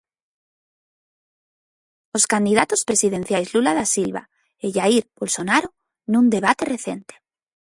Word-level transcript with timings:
Os 2.17 2.23
candidatos 2.33 2.81
presidenciais 2.89 3.47
Lula 3.53 3.71
da 3.79 3.85
Silva 3.95 4.23
e 4.65 4.65
Jair 4.75 5.05
Bolsonaro, 5.19 5.69
nun 6.11 6.25
debate 6.35 6.63
recente. 6.75 7.13